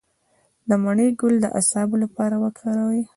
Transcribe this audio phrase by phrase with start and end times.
[0.67, 3.01] د مڼې ګل د اعصابو لپاره وکاروئ